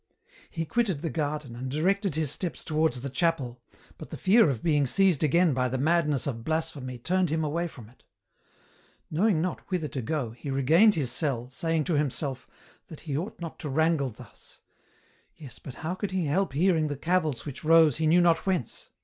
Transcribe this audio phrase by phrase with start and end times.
[0.49, 3.61] He quitted the garden, and directed his steps towards the chapel,
[3.99, 7.67] but the fear of being seized again by the madness of blasphemy turned him away
[7.67, 8.03] from it.
[9.11, 12.47] Knowing not whither to go, he regained his cell, saying to himself,
[12.87, 14.59] that he ought not to wrangle thus;
[15.35, 18.89] yes, but how could he help hearing the cavils which rose he knew not whence